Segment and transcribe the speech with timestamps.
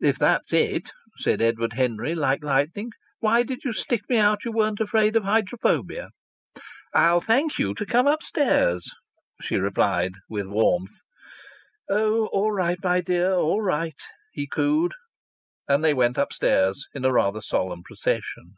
[0.00, 0.88] "If that's it,"
[1.18, 5.24] said Edward Henry like lightning, "why did you stick me out you weren't afraid of
[5.24, 6.12] hydrophobia?"
[6.94, 8.90] "I'll thank you to come upstairs,"
[9.42, 10.94] she replied with warmth.
[11.90, 13.34] "Oh, all right, my dear!
[13.34, 14.00] All right!"
[14.32, 14.92] he cooed.
[15.68, 18.54] And they went upstairs in a rather solemn procession.